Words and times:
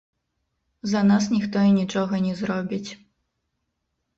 За 0.93 1.01
нас 1.09 1.27
ніхто 1.35 1.57
і 1.73 1.75
нічога 1.79 2.23
не 2.25 2.33
зробіць. 2.41 2.89